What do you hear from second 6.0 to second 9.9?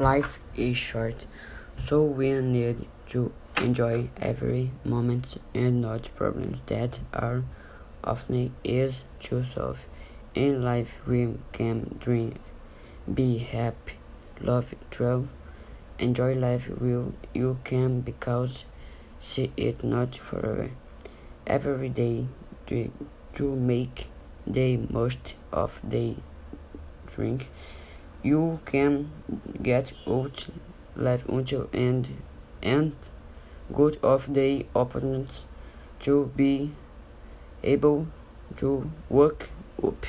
problems that are often easy to solve.